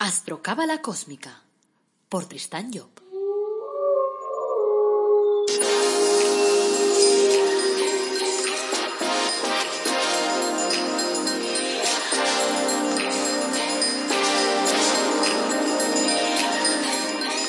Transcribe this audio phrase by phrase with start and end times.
[0.00, 1.42] Astrocábala Cósmica
[2.08, 2.88] por Tristán Job.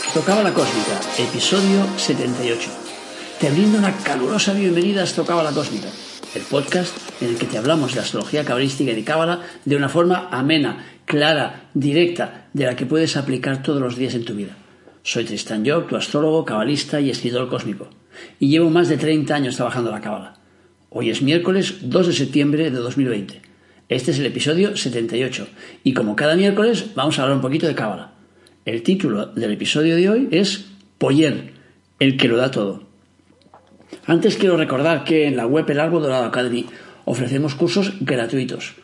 [0.07, 2.71] Astrocábala Cósmica, episodio 78.
[3.39, 5.89] Te brindo una calurosa bienvenida a Astrocábala Cósmica,
[6.33, 9.87] el podcast en el que te hablamos de astrología cabalística y de cábala de una
[9.87, 14.55] forma amena, clara, directa, de la que puedes aplicar todos los días en tu vida.
[15.01, 17.89] Soy Tristan Job, tu astrólogo, cabalista y escritor cósmico,
[18.39, 20.35] y llevo más de 30 años trabajando la cábala.
[20.91, 23.41] Hoy es miércoles 2 de septiembre de 2020.
[23.89, 25.47] Este es el episodio 78,
[25.83, 28.13] y como cada miércoles vamos a hablar un poquito de cábala.
[28.65, 30.67] El título del episodio de hoy es
[30.99, 31.53] Poyer,
[31.99, 32.83] el que lo da todo.
[34.05, 36.67] Antes quiero recordar que en la web El Árbol Dorado Academy
[37.05, 38.75] ofrecemos cursos gratuitos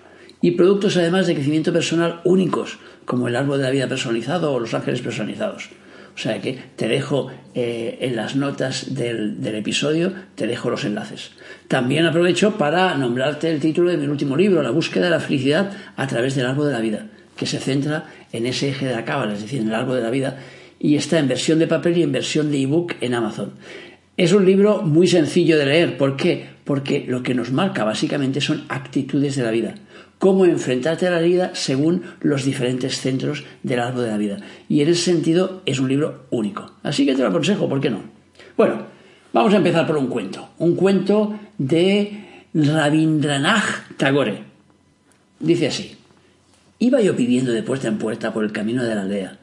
[0.42, 4.60] y productos además de crecimiento personal únicos, como el árbol de la vida personalizado o
[4.60, 5.70] los ángeles personalizados.
[6.16, 11.32] O sea que te dejo eh, en las notas del, episodio, te dejo los enlaces.
[11.68, 15.72] También aprovecho para nombrarte el título de mi último libro, La búsqueda de la felicidad
[15.98, 19.04] a través del árbol de la vida, que se centra en ese eje de la
[19.04, 20.38] cábala, es decir, en el árbol de la vida,
[20.80, 23.52] y está en versión de papel y en versión de ebook en Amazon.
[24.16, 25.98] Es un libro muy sencillo de leer.
[25.98, 26.46] ¿Por qué?
[26.64, 29.76] Porque lo que nos marca básicamente son actitudes de la vida
[30.20, 34.38] cómo enfrentarte a la vida según los diferentes centros del árbol de la vida.
[34.70, 36.72] Y en ese sentido es un libro único.
[36.84, 38.04] Así que te lo aconsejo, ¿por qué no?
[38.58, 38.84] Bueno,
[39.34, 40.50] vamos a empezar por un cuento.
[40.58, 44.44] Un cuento de Rabindranath Tagore.
[45.40, 45.96] Dice así.
[46.80, 49.40] Iba yo pidiendo de puerta en puerta por el camino de la aldea,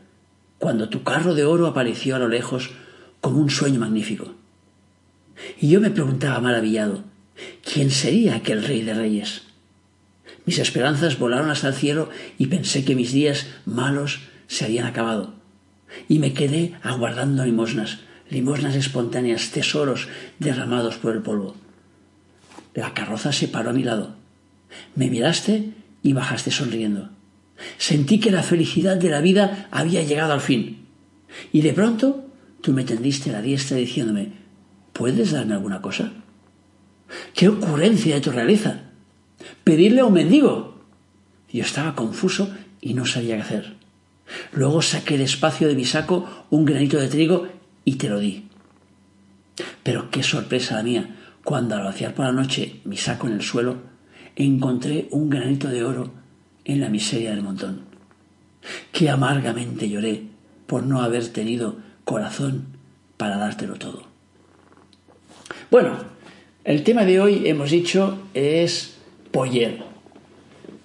[0.59, 2.71] cuando tu carro de oro apareció a lo lejos
[3.21, 4.35] como un sueño magnífico.
[5.61, 7.05] Y yo me preguntaba maravillado,
[7.65, 9.43] ¿quién sería aquel rey de reyes?
[10.45, 15.35] Mis esperanzas volaron hasta el cielo y pensé que mis días malos se habían acabado.
[16.09, 21.55] Y me quedé aguardando limosnas, limosnas espontáneas, tesoros derramados por el polvo.
[22.75, 24.17] La carroza se paró a mi lado.
[24.97, 27.11] Me miraste y bajaste sonriendo.
[27.79, 30.87] Sentí que la felicidad de la vida había llegado al fin.
[31.53, 32.27] Y de pronto
[32.63, 34.33] tú me tendiste la diestra diciéndome,
[34.93, 36.13] ¿puedes darme alguna cosa?
[37.35, 38.92] ¡Qué ocurrencia de tu realeza!
[39.65, 40.81] Pedirle a un mendigo.
[41.53, 43.77] Yo estaba confuso y no sabía qué hacer.
[44.53, 47.49] Luego saqué despacio de mi saco un granito de trigo
[47.85, 48.49] y te lo di.
[49.83, 53.43] Pero qué sorpresa la mía, cuando al vaciar por la noche mi saco en el
[53.43, 53.77] suelo,
[54.37, 56.11] encontré un granito de oro
[56.65, 57.83] en la miseria del montón.
[58.93, 60.23] Qué amargamente lloré
[60.67, 62.67] por no haber tenido corazón
[63.17, 64.05] para dártelo todo.
[65.71, 65.97] Bueno,
[66.65, 68.92] el tema de hoy, hemos dicho, es
[69.33, 69.79] Poyer.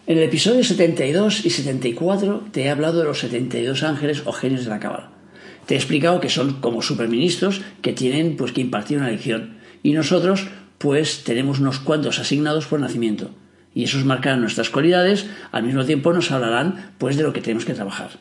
[0.08, 4.63] En el episodio 72 y 74 te he hablado de los 72 ángeles o genios
[4.63, 5.12] de la cábala.
[5.66, 9.91] Te he explicado que son como superministros que tienen pues que impartir una lección y
[9.91, 10.47] nosotros
[10.78, 13.31] pues tenemos unos cuantos asignados por nacimiento
[13.75, 17.66] y esos marcarán nuestras cualidades, al mismo tiempo nos hablarán pues de lo que tenemos
[17.66, 18.12] que trabajar.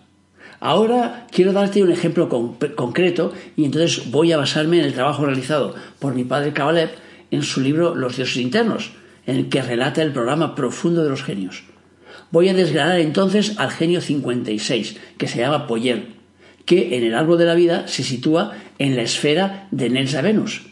[0.59, 5.25] Ahora quiero darte un ejemplo con concreto y entonces voy a basarme en el trabajo
[5.25, 6.91] realizado por mi padre Kabalev
[7.31, 8.91] en su libro Los dioses internos,
[9.26, 11.64] en el que relata el programa profundo de los genios.
[12.31, 16.06] Voy a desgranar entonces al genio 56, que se llama Poyer,
[16.64, 20.62] que en el árbol de la vida se sitúa en la esfera de Nelsa Venus,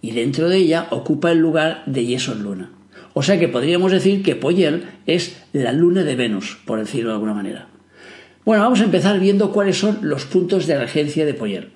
[0.00, 2.72] y dentro de ella ocupa el lugar de Yeson Luna.
[3.14, 7.14] O sea que podríamos decir que Poyer es la luna de Venus, por decirlo de
[7.14, 7.68] alguna manera.
[8.44, 11.70] Bueno, vamos a empezar viendo cuáles son los puntos de regencia de Poyer.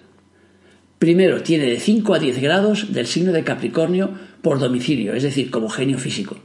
[0.99, 4.11] Primero, tiene de 5 a 10 grados del signo de Capricornio
[4.43, 6.37] por domicilio, es decir, como genio físico.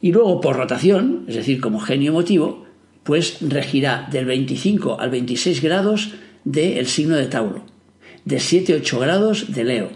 [0.00, 2.66] Y luego por rotación, es decir, como genio emotivo,
[3.02, 6.12] pues regirá del 25 al 26 grados
[6.44, 7.64] del signo de Tauro,
[8.24, 9.90] de 7 a 8 grados de Leo,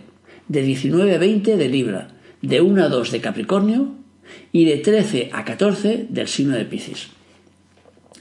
[0.48, 2.08] de 19 a 20 de Libra,
[2.42, 3.94] de 1 a 2 de Capricornio
[4.52, 7.08] y de 13 a 14 del signo de Piscis.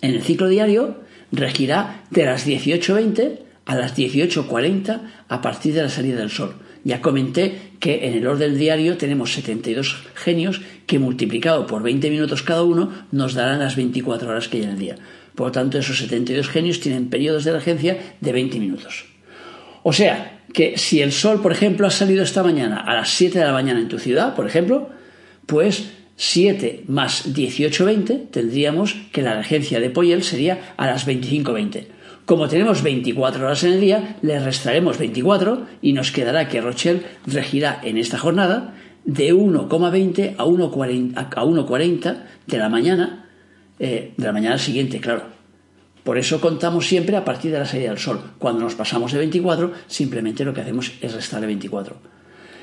[0.01, 1.01] En el ciclo diario
[1.31, 7.01] regirá de las 18.20 a las 18.40 a partir de la salida del Sol, ya
[7.01, 12.63] comenté que en el orden diario tenemos 72 genios que multiplicado por 20 minutos cada
[12.63, 14.95] uno nos darán las 24 horas que hay en el día.
[15.35, 19.05] Por lo tanto, esos 72 genios tienen periodos de regencia de 20 minutos.
[19.83, 23.39] O sea, que si el sol, por ejemplo, ha salido esta mañana a las 7
[23.39, 24.89] de la mañana en tu ciudad, por ejemplo,
[25.45, 31.85] pues 7 más 18.20 tendríamos que la regencia de Poyel sería a las 25.20.
[32.25, 37.03] Como tenemos 24 horas en el día, le restaremos 24 y nos quedará que Rochelle
[37.25, 43.29] regirá en esta jornada de 1,20 a 1,40 de la mañana,
[43.79, 45.23] eh, de la mañana siguiente, claro.
[46.05, 48.21] Por eso contamos siempre a partir de la salida del Sol.
[48.37, 51.95] Cuando nos pasamos de 24, simplemente lo que hacemos es restarle 24.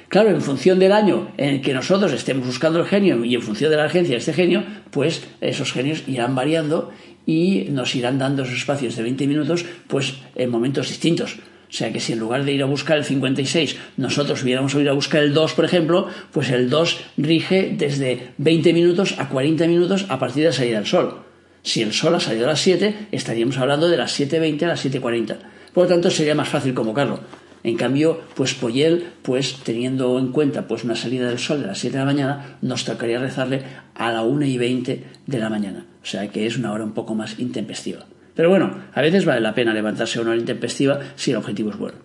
[0.09, 3.43] Claro, en función del año en el que nosotros estemos buscando el genio y en
[3.43, 6.91] función de la agencia de este genio, pues esos genios irán variando
[7.31, 11.37] y nos irán dando esos espacios de 20 minutos pues en momentos distintos.
[11.37, 14.91] O sea que si en lugar de ir a buscar el 56, nosotros hubiéramos ido
[14.91, 19.69] a buscar el 2, por ejemplo, pues el 2 rige desde 20 minutos a 40
[19.69, 21.23] minutos a partir de la salida del sol.
[21.63, 24.85] Si el sol ha salido a las 7, estaríamos hablando de las 7.20 a las
[24.85, 25.37] 7.40.
[25.73, 27.21] Por lo tanto, sería más fácil convocarlo.
[27.63, 31.79] En cambio, pues Poyel, pues teniendo en cuenta pues una salida del sol de las
[31.79, 33.63] 7 de la mañana, nos tocaría rezarle
[33.95, 35.87] a la 1 y 20 de la mañana.
[36.03, 38.07] O sea que es una hora un poco más intempestiva.
[38.35, 41.71] Pero bueno, a veces vale la pena levantarse a una hora intempestiva si el objetivo
[41.71, 41.99] es bueno.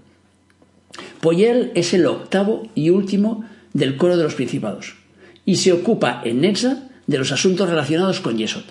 [1.22, 4.96] Poyel es el octavo y último del coro de los principados
[5.46, 8.63] y se ocupa en Netza de los asuntos relacionados con Yesod.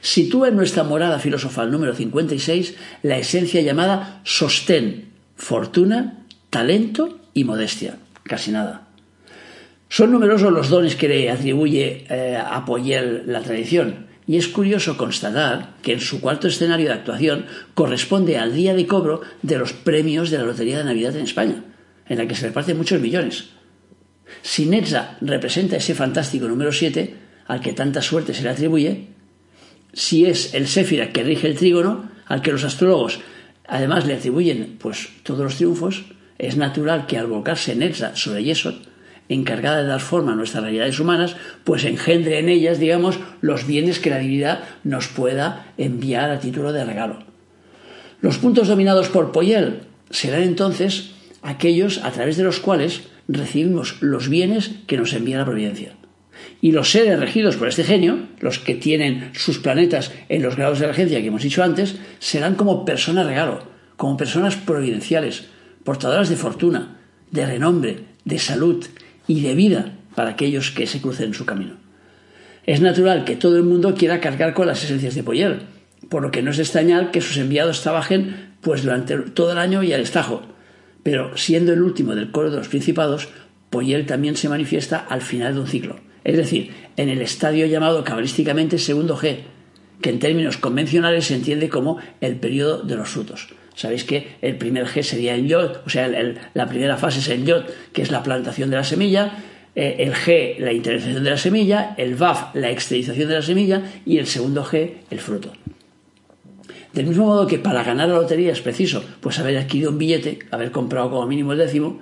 [0.00, 5.09] Sitúa en nuestra morada filosofal número 56 la esencia llamada sostén,
[5.40, 7.96] fortuna, talento y modestia.
[8.24, 8.88] Casi nada.
[9.88, 14.96] Son numerosos los dones que le atribuye eh, a Poyel la tradición, y es curioso
[14.96, 19.72] constatar que en su cuarto escenario de actuación corresponde al día de cobro de los
[19.72, 21.64] premios de la Lotería de Navidad en España,
[22.06, 23.48] en la que se reparten muchos millones.
[24.42, 27.16] Si Netza representa ese fantástico número 7,
[27.48, 29.08] al que tanta suerte se le atribuye,
[29.92, 33.18] si es el Séfira que rige el trígono, al que los astrólogos
[33.70, 36.04] además le atribuyen pues todos los triunfos,
[36.38, 38.74] es natural que al volcarse Netza sobre Yesod,
[39.28, 44.00] encargada de dar forma a nuestras realidades humanas, pues engendre en ellas, digamos, los bienes
[44.00, 47.20] que la divinidad nos pueda enviar a título de regalo.
[48.20, 51.12] Los puntos dominados por Poyel serán entonces
[51.42, 55.92] aquellos a través de los cuales recibimos los bienes que nos envía la providencia.
[56.60, 60.78] Y los seres regidos por este genio, los que tienen sus planetas en los grados
[60.78, 63.64] de regencia que hemos dicho antes, serán como personas regalo,
[63.96, 65.46] como personas providenciales,
[65.84, 66.98] portadoras de fortuna,
[67.30, 68.84] de renombre, de salud
[69.26, 71.76] y de vida para aquellos que se crucen en su camino.
[72.66, 75.62] Es natural que todo el mundo quiera cargar con las esencias de Poyer,
[76.08, 79.82] por lo que no es extrañar que sus enviados trabajen pues durante todo el año
[79.82, 80.42] y al estajo.
[81.02, 83.28] Pero siendo el último del coro de los principados,
[83.70, 88.04] Poyer también se manifiesta al final de un ciclo, es decir, en el estadio llamado
[88.04, 89.38] cabalísticamente segundo G,
[90.00, 93.48] que en términos convencionales se entiende como el periodo de los frutos.
[93.74, 96.08] Sabéis que el primer G sería el yod, o sea,
[96.54, 99.32] la primera fase es el yod, que es la plantación de la semilla,
[99.74, 103.82] eh, el G, la intervención de la semilla, el VAF, la exteriorización de la semilla,
[104.04, 105.52] y el segundo G, el fruto.
[106.92, 110.40] Del mismo modo que para ganar la lotería es preciso pues haber adquirido un billete,
[110.50, 112.00] haber comprado como mínimo el décimo,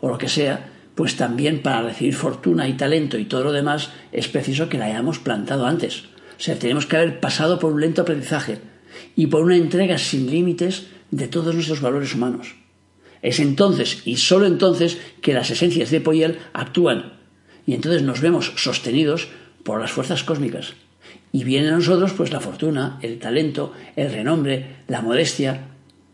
[0.00, 3.90] o lo que sea, pues también para recibir fortuna y talento y todo lo demás
[4.12, 6.04] es preciso que la hayamos plantado antes.
[6.38, 8.58] O sea, tenemos que haber pasado por un lento aprendizaje
[9.16, 12.54] y por una entrega sin límites de todos nuestros valores humanos.
[13.22, 17.20] Es entonces y sólo entonces que las esencias de Poyel actúan
[17.66, 19.28] y entonces nos vemos sostenidos
[19.62, 20.74] por las fuerzas cósmicas.
[21.32, 25.68] Y viene a nosotros pues la fortuna, el talento, el renombre, la modestia,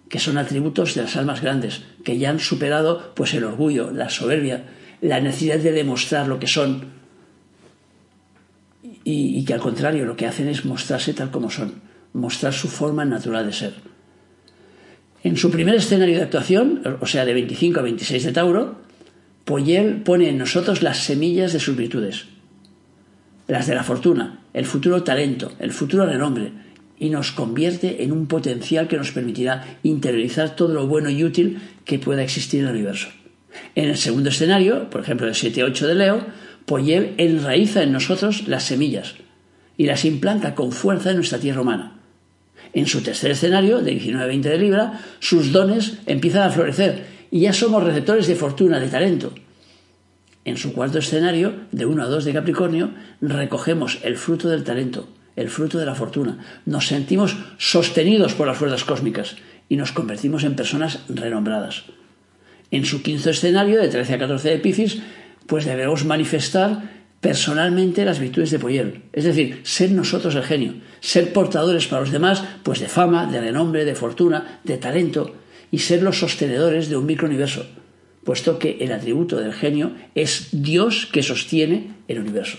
[0.08, 4.08] que son atributos de las almas grandes, que ya han superado pues el orgullo, la
[4.08, 4.64] soberbia,
[5.00, 6.94] la necesidad de demostrar lo que son
[9.04, 11.74] y, y que al contrario lo que hacen es mostrarse tal como son,
[12.12, 13.74] mostrar su forma natural de ser.
[15.22, 18.76] En su primer escenario de actuación, o sea, de 25 a 26 de Tauro,
[19.44, 22.26] Poyel pone en nosotros las semillas de sus virtudes,
[23.48, 26.52] las de la fortuna, el futuro talento, el futuro renombre,
[26.98, 31.58] y nos convierte en un potencial que nos permitirá interiorizar todo lo bueno y útil
[31.84, 33.08] que pueda existir en el universo.
[33.74, 36.26] En el segundo escenario, por ejemplo el 7-8 de Leo,
[36.64, 39.14] Poyel enraiza en nosotros las semillas
[39.76, 42.00] y las implanta con fuerza en nuestra tierra humana.
[42.72, 47.52] En su tercer escenario, de 19-20 de Libra, sus dones empiezan a florecer y ya
[47.52, 49.32] somos receptores de fortuna, de talento.
[50.44, 55.08] En su cuarto escenario, de 1 a 2 de Capricornio, recogemos el fruto del talento,
[55.36, 56.38] el fruto de la fortuna.
[56.64, 59.36] Nos sentimos sostenidos por las fuerzas cósmicas
[59.68, 61.84] y nos convertimos en personas renombradas.
[62.70, 64.98] En su quinto escenario, de 13 a 14 de Piscis,
[65.46, 71.32] pues debemos manifestar personalmente las virtudes de Poyel, es decir, ser nosotros el genio, ser
[71.32, 75.34] portadores para los demás, pues de fama, de renombre, de fortuna, de talento,
[75.70, 77.66] y ser los sostenedores de un microuniverso,
[78.24, 82.58] puesto que el atributo del genio es Dios que sostiene el universo.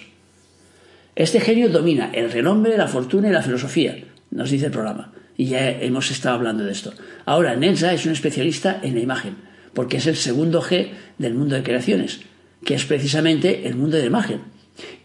[1.18, 3.98] Este genio domina el renombre, la fortuna y la filosofía,
[4.30, 6.94] nos dice el programa, y ya hemos estado hablando de esto.
[7.26, 9.36] Ahora, Nelsa es un especialista en la imagen,
[9.74, 12.20] porque es el segundo G del mundo de creaciones,
[12.64, 14.42] que es precisamente el mundo de la imagen.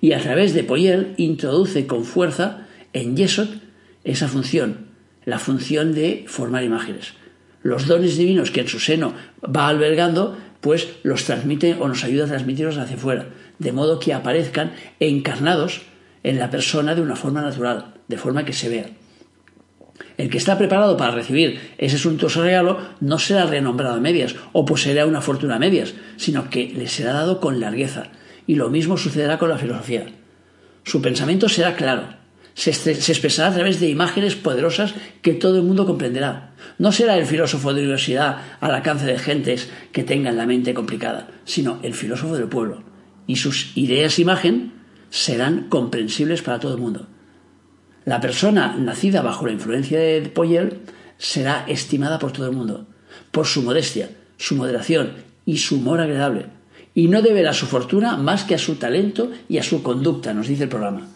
[0.03, 3.49] Y a través de Poyel introduce con fuerza en Yesod
[4.05, 4.89] esa función
[5.25, 7.15] la función de formar imágenes.
[7.63, 12.25] Los dones divinos que en su seno va albergando, pues los transmite o nos ayuda
[12.25, 13.29] a transmitirlos hacia afuera,
[13.59, 15.81] de modo que aparezcan encarnados
[16.23, 18.91] en la persona de una forma natural, de forma que se vea.
[20.17, 24.65] El que está preparado para recibir ese suntuoso regalo no será renombrado a medias o
[24.65, 28.05] poseerá una fortuna a medias, sino que le será dado con largueza.
[28.47, 30.07] Y lo mismo sucederá con la filosofía.
[30.85, 32.09] Su pensamiento será claro,
[32.55, 36.53] se, expresará a través de imágenes poderosas que todo el mundo comprenderá.
[36.79, 41.29] No será el filósofo de universidad al alcance de gentes que tengan la mente complicada,
[41.45, 42.83] sino el filósofo del pueblo.
[43.27, 44.73] Y sus ideas imagen
[45.13, 47.07] serán comprensibles para todo el mundo.
[48.07, 50.81] La persona nacida bajo la influencia de Poyel
[51.19, 52.87] será estimada por todo el mundo,
[53.31, 55.13] por su modestia, su moderación
[55.45, 56.47] y su humor agradable,
[56.95, 60.49] y no deberá su fortuna más que a su talento y a su conducta, nos
[60.49, 61.07] dice el programa.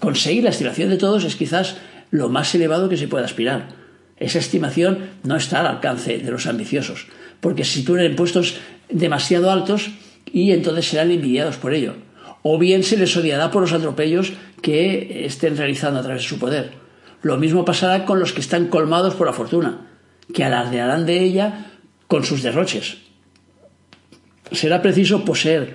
[0.00, 1.76] Conseguir la estimación de todos es quizás
[2.10, 3.68] lo más elevado que se puede aspirar.
[4.16, 7.06] Esa estimación no está al alcance de los ambiciosos,
[7.40, 8.56] porque se sitúan en puestos
[8.88, 9.92] demasiado altos
[10.32, 11.94] y entonces serán envidiados por ello.
[12.46, 16.38] O bien se les odiará por los atropellos que estén realizando a través de su
[16.38, 16.72] poder.
[17.22, 19.88] Lo mismo pasará con los que están colmados por la fortuna,
[20.34, 21.72] que alardearán de ella
[22.06, 22.98] con sus derroches.
[24.52, 25.72] Será preciso poseer,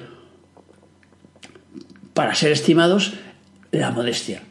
[2.14, 3.14] para ser estimados,
[3.72, 4.44] la modestia.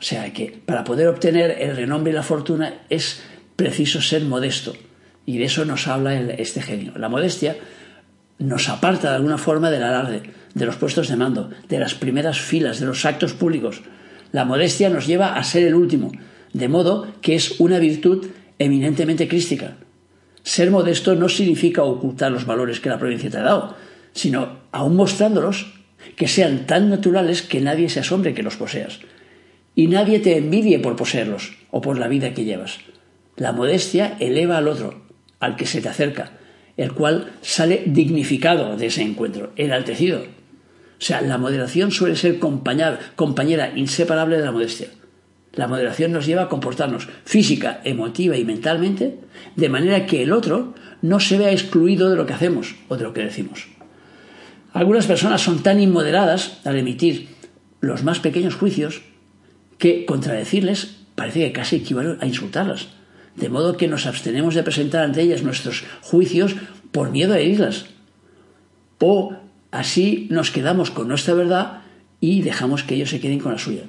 [0.00, 3.20] O sea que para poder obtener el renombre y la fortuna es
[3.56, 4.72] preciso ser modesto.
[5.26, 6.94] Y de eso nos habla este genio.
[6.96, 7.58] La modestia
[8.38, 10.22] nos aparta de alguna forma del alarde,
[10.54, 13.82] de los puestos de mando, de las primeras filas, de los actos públicos.
[14.32, 16.12] La modestia nos lleva a ser el último,
[16.52, 18.26] de modo que es una virtud
[18.58, 19.76] eminentemente crística.
[20.42, 23.76] Ser modesto no significa ocultar los valores que la provincia te ha dado,
[24.12, 25.74] sino aún mostrándolos,
[26.16, 29.00] que sean tan naturales que nadie se asombre que los poseas.
[29.74, 32.78] Y nadie te envidie por poseerlos o por la vida que llevas.
[33.36, 35.02] La modestia eleva al otro,
[35.38, 36.37] al que se te acerca,
[36.78, 40.20] el cual sale dignificado de ese encuentro, enaltecido.
[40.20, 44.88] O sea, la moderación suele ser compañera inseparable de la modestia.
[45.52, 49.18] La moderación nos lleva a comportarnos física, emotiva y mentalmente
[49.56, 53.02] de manera que el otro no se vea excluido de lo que hacemos o de
[53.02, 53.66] lo que decimos.
[54.72, 57.28] Algunas personas son tan inmoderadas al emitir
[57.80, 59.02] los más pequeños juicios
[59.78, 62.88] que contradecirles parece que casi equivale a insultarlas.
[63.38, 66.56] De modo que nos abstenemos de presentar ante ellas nuestros juicios
[66.90, 67.86] por miedo a herirlas.
[68.98, 69.36] O
[69.70, 71.82] así nos quedamos con nuestra verdad
[72.20, 73.84] y dejamos que ellos se queden con la suya.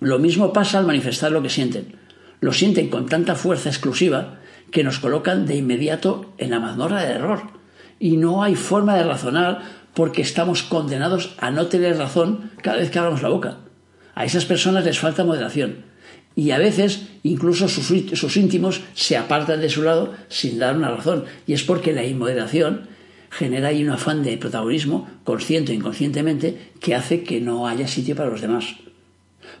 [0.00, 1.94] Lo mismo pasa al manifestar lo que sienten.
[2.40, 4.40] Lo sienten con tanta fuerza exclusiva
[4.72, 7.42] que nos colocan de inmediato en la mazmorra del error
[8.00, 9.62] y no hay forma de razonar
[9.94, 13.58] porque estamos condenados a no tener razón cada vez que abramos la boca.
[14.16, 15.91] A esas personas les falta moderación
[16.34, 21.24] y a veces incluso sus, íntimos se apartan de su lado sin dar una razón
[21.46, 22.88] y es porque la inmoderación
[23.30, 28.14] genera ahí un afán de protagonismo consciente o inconscientemente que hace que no haya sitio
[28.16, 28.76] para los demás.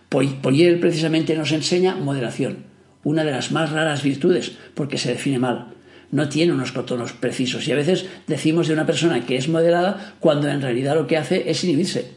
[0.08, 2.64] Poyel precisamente nos enseña moderación,
[3.02, 5.72] una de las más raras virtudes porque se define mal
[6.12, 7.66] no tiene unos cotonos precisos.
[7.66, 11.16] Y a veces decimos de una persona que es moderada cuando en realidad lo que
[11.16, 12.12] hace es inhibirse.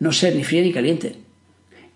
[0.00, 1.16] No ser ni fría ni caliente.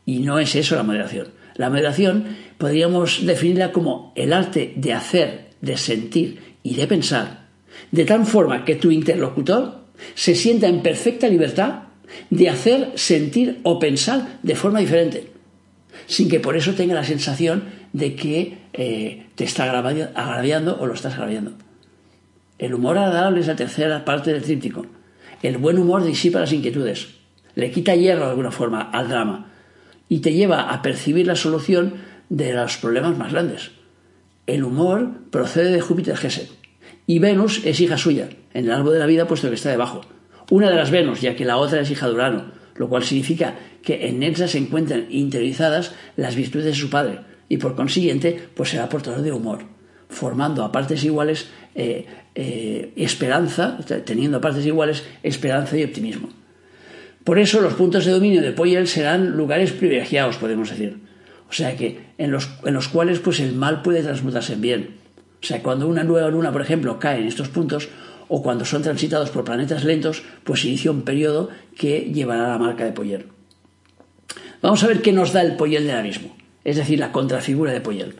[0.06, 1.28] Y no es eso la moderación.
[1.58, 7.48] La moderación podríamos definirla como el arte de hacer, de sentir y de pensar,
[7.90, 9.80] de tal forma que tu interlocutor
[10.14, 11.82] se sienta en perfecta libertad
[12.30, 15.32] de hacer, sentir o pensar de forma diferente,
[16.06, 20.94] sin que por eso tenga la sensación de que eh, te está agraviando o lo
[20.94, 21.54] estás agraviando.
[22.58, 24.86] El humor agradable es la tercera parte del tríptico.
[25.42, 27.08] El buen humor disipa las inquietudes,
[27.56, 29.48] le quita hierro de alguna forma al drama
[30.08, 31.94] y te lleva a percibir la solución
[32.28, 33.70] de los problemas más grandes.
[34.46, 36.48] El humor procede de Júpiter Gesed
[37.06, 40.02] y Venus es hija suya, en el árbol de la vida puesto que está debajo.
[40.50, 43.54] Una de las Venus, ya que la otra es hija de Urano, lo cual significa
[43.82, 48.70] que en Nelsa se encuentran interiorizadas las virtudes de su padre, y por consiguiente pues
[48.70, 49.60] será portador de humor,
[50.08, 56.28] formando a partes iguales eh, eh, esperanza, teniendo a partes iguales esperanza y optimismo.
[57.28, 60.96] Por eso los puntos de dominio de Poyel serán lugares privilegiados, podemos decir.
[61.50, 64.96] O sea que en los, en los cuales pues el mal puede transmutarse en bien.
[65.42, 67.90] O sea, cuando una nueva luna, por ejemplo, cae en estos puntos,
[68.28, 72.86] o cuando son transitados por planetas lentos, pues inicia un periodo que llevará la marca
[72.86, 73.26] de Poyel.
[74.62, 77.82] Vamos a ver qué nos da el Poyel del abismo es decir, la contrafigura de
[77.82, 78.14] Poyel.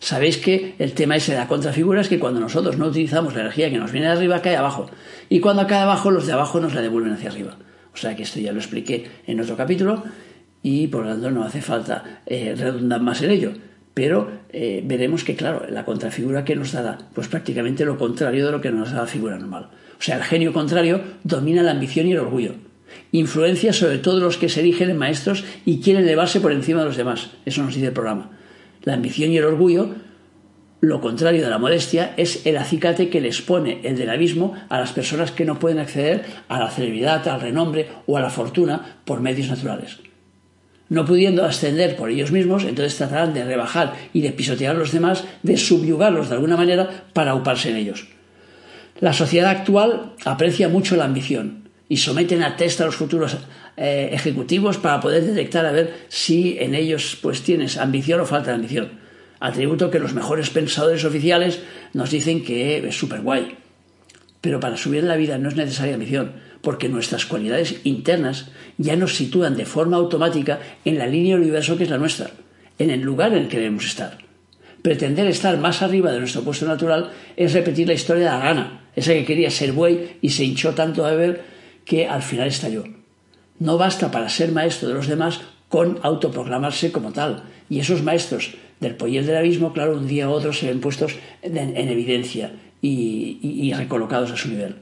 [0.00, 3.42] Sabéis que el tema ese de la contrafigura es que cuando nosotros no utilizamos la
[3.42, 4.90] energía que nos viene de arriba, cae abajo.
[5.28, 7.56] Y cuando cae abajo, los de abajo nos la devuelven hacia arriba.
[7.92, 10.02] O sea que esto ya lo expliqué en otro capítulo
[10.62, 13.52] y por lo tanto no hace falta eh, redundar más en ello.
[13.92, 18.52] pero eh, veremos que, claro, la contrafigura que nos da, pues prácticamente lo contrario de
[18.52, 19.70] lo que nos da la figura normal.
[19.98, 22.54] O sea, el genio contrario domina la ambición y el orgullo.
[23.12, 26.86] Influencia sobre todos los que se erigen en maestros y quieren elevarse por encima de
[26.86, 27.30] los demás.
[27.44, 28.30] Eso nos dice el programa.
[28.82, 29.94] La ambición y el orgullo,
[30.80, 34.80] lo contrario de la modestia, es el acicate que les pone el del abismo a
[34.80, 38.96] las personas que no pueden acceder a la celebridad, al renombre o a la fortuna
[39.04, 39.98] por medios naturales.
[40.88, 44.90] No pudiendo ascender por ellos mismos, entonces tratarán de rebajar y de pisotear a los
[44.90, 48.08] demás, de subyugarlos de alguna manera para auparse en ellos.
[49.00, 53.36] La sociedad actual aprecia mucho la ambición y someten a test a los futuros
[53.76, 58.50] eh, ejecutivos para poder detectar a ver si en ellos pues tienes ambición o falta
[58.50, 58.99] de ambición.
[59.40, 61.60] Atributo que los mejores pensadores oficiales
[61.94, 63.56] nos dicen que es súper guay.
[64.40, 68.96] Pero para subir en la vida no es necesaria ambición porque nuestras cualidades internas ya
[68.96, 72.30] nos sitúan de forma automática en la línea del universo que es la nuestra,
[72.78, 74.18] en el lugar en el que debemos estar.
[74.82, 78.80] Pretender estar más arriba de nuestro puesto natural es repetir la historia de la gana,
[78.94, 81.42] esa que quería ser buey y se hinchó tanto a beber
[81.84, 82.84] que al final estalló.
[83.58, 87.44] No basta para ser maestro de los demás con autoproclamarse como tal.
[87.68, 91.16] Y esos maestros del poller del abismo, claro, un día u otro se ven puestos
[91.42, 94.76] en, evidencia y, recolocados a su nivel.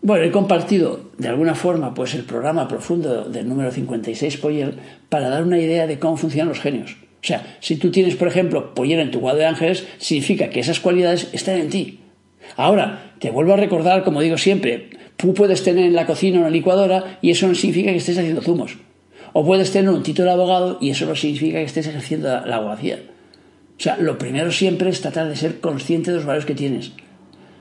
[0.00, 4.74] Bueno, he compartido de alguna forma pues el programa profundo del número 56 Poyel
[5.08, 6.96] para dar una idea de cómo funcionan los genios.
[7.20, 10.60] O sea, si tú tienes, por ejemplo, Poyel en tu cuadro de ángeles, significa que
[10.60, 12.00] esas cualidades están en ti.
[12.56, 16.48] Ahora, te vuelvo a recordar, como digo siempre, tú puedes tener en la cocina una
[16.48, 18.78] licuadora y eso no significa que estés haciendo zumos.
[19.40, 22.56] O puedes tener un título de abogado y eso no significa que estés ejerciendo la
[22.56, 22.98] abogacía.
[23.78, 26.90] O sea, lo primero siempre es tratar de ser consciente de los valores que tienes.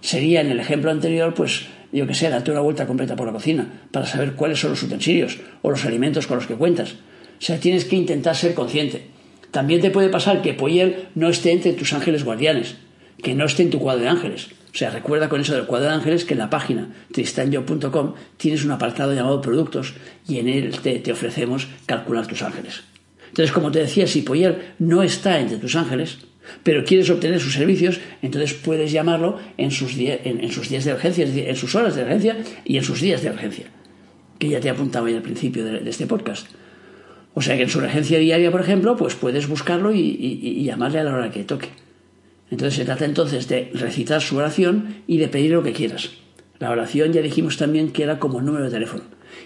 [0.01, 3.34] Sería en el ejemplo anterior, pues yo que sé, date una vuelta completa por la
[3.34, 6.93] cocina para saber cuáles son los utensilios o los alimentos con los que cuentas.
[6.93, 9.10] O sea, tienes que intentar ser consciente.
[9.51, 12.77] También te puede pasar que Poyer no esté entre tus ángeles guardianes,
[13.21, 14.50] que no esté en tu cuadro de ángeles.
[14.74, 18.63] O sea, recuerda con eso del cuadro de ángeles que en la página tristanyo.com tienes
[18.63, 19.96] un apartado llamado productos
[20.27, 22.83] y en él te, ofrecemos calcular tus ángeles.
[23.29, 26.20] Entonces, como te decía, si Poyer no está entre tus ángeles,
[26.63, 31.25] pero quieres obtener sus servicios, entonces puedes llamarlo en sus, en, sus días de urgencia,
[31.25, 33.65] en sus horas de urgencia y en sus días de urgencia,
[34.39, 36.48] que ya te apuntaba al principio de, este podcast.
[37.33, 41.03] O sea que en su urgencia diaria, por ejemplo, pues puedes buscarlo y, llamarle a
[41.03, 41.70] la hora que toque.
[42.50, 46.12] Entonces se trata entonces de recitar su oración y de pedir lo que quieras.
[46.60, 49.03] La oración ya dijimos también que era como número de teléfono.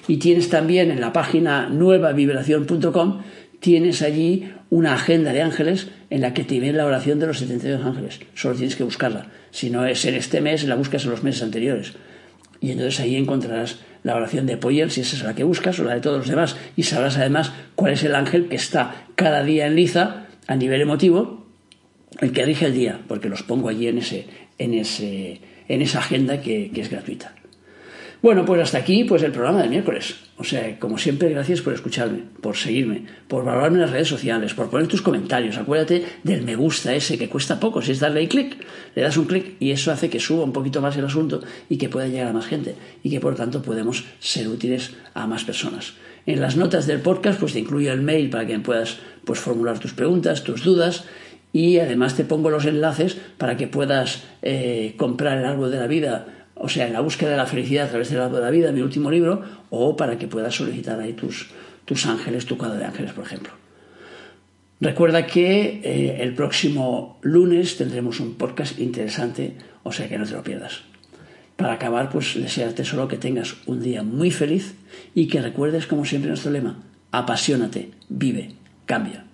[0.07, 3.21] Y tienes también en la página nuevavibración.com
[3.61, 7.37] tienes allí una agenda de ángeles en la que te viene la oración de los
[7.37, 8.19] 72 ángeles.
[8.33, 9.27] Solo tienes que buscarla.
[9.51, 11.93] Si no es en este mes, la buscas en los meses anteriores.
[12.59, 15.83] Y entonces ahí encontrarás la oración de Poyer, si esa es la que buscas, o
[15.83, 16.57] la de todos los demás.
[16.75, 20.81] Y sabrás además cuál es el ángel que está cada día en liza a nivel
[20.81, 21.40] emotivo,
[22.19, 25.99] el que rige el día, porque los pongo allí en, ese, en, ese, en esa
[25.99, 27.35] agenda que es gratuita.
[28.21, 30.13] Bueno, pues hasta aquí pues el programa de miércoles.
[30.37, 34.53] O sea, como siempre, gracias por escucharme, por seguirme, por valorarme en las redes sociales,
[34.53, 35.57] por poner tus comentarios.
[35.57, 38.57] Acuérdate del me gusta ese que cuesta poco, si es darle clic,
[38.93, 41.77] le das un clic y eso hace que suba un poquito más el asunto y
[41.77, 45.43] que pueda llegar a más gente y que por tanto podemos ser útiles a más
[45.43, 45.93] personas.
[46.27, 49.79] En las notas del podcast pues te incluyo el mail para que puedas pues formular
[49.79, 51.05] tus preguntas, tus dudas
[51.53, 55.87] y además te pongo los enlaces para que puedas eh, comprar el árbol de la
[55.87, 58.51] vida o sea, en la búsqueda de la felicidad a través del árbol de la
[58.51, 61.49] vida, mi último libro, o para que puedas solicitar ahí tus,
[61.85, 63.51] tus ángeles, tu cuadro de ángeles, por ejemplo.
[64.79, 70.33] Recuerda que eh, el próximo lunes tendremos un podcast interesante, o sea que no te
[70.33, 70.81] lo pierdas.
[71.55, 74.75] Para acabar, pues desearte solo que tengas un día muy feliz
[75.15, 76.77] y que recuerdes, como siempre, nuestro lema,
[77.11, 78.51] apasionate, vive,
[78.85, 79.25] cambia.